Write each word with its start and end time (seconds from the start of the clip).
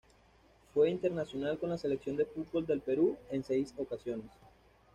Fue 0.73 0.89
internacional 0.89 1.59
con 1.59 1.69
la 1.69 1.77
selección 1.77 2.17
de 2.17 2.25
fútbol 2.25 2.65
del 2.65 2.81
Perú 2.81 3.19
en 3.29 3.43
seis 3.43 3.71
ocasiones. 3.77 4.31